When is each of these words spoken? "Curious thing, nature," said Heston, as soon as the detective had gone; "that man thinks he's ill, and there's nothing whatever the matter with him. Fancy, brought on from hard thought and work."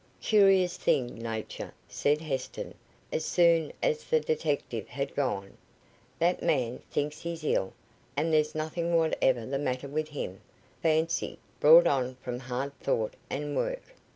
"Curious 0.19 0.77
thing, 0.77 1.13
nature," 1.13 1.75
said 1.87 2.21
Heston, 2.21 2.73
as 3.13 3.23
soon 3.23 3.71
as 3.83 4.03
the 4.03 4.19
detective 4.19 4.87
had 4.87 5.13
gone; 5.15 5.55
"that 6.17 6.41
man 6.41 6.81
thinks 6.89 7.21
he's 7.21 7.43
ill, 7.43 7.73
and 8.17 8.33
there's 8.33 8.55
nothing 8.55 8.95
whatever 8.97 9.45
the 9.45 9.59
matter 9.59 9.87
with 9.87 10.07
him. 10.09 10.41
Fancy, 10.81 11.37
brought 11.59 11.85
on 11.85 12.15
from 12.15 12.39
hard 12.39 12.75
thought 12.79 13.13
and 13.29 13.55
work." 13.55 13.93